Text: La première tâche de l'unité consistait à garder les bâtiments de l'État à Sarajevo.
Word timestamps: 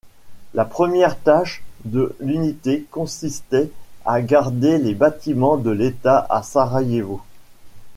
La 0.55 0.65
première 0.65 1.15
tâche 1.15 1.61
de 1.85 2.15
l'unité 2.19 2.87
consistait 2.89 3.69
à 4.03 4.23
garder 4.23 4.79
les 4.79 4.95
bâtiments 4.95 5.57
de 5.57 5.69
l'État 5.69 6.25
à 6.31 6.41
Sarajevo. 6.41 7.21